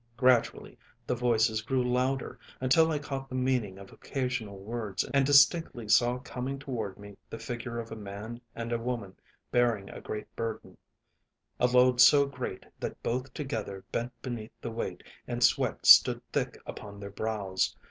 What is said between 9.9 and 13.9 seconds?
a great burden, a load so great that both together